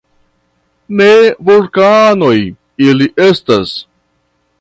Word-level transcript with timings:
Ne 1.01 1.09
vulkanoj 1.49 2.33
ili 2.87 3.09
estas. 3.27 3.75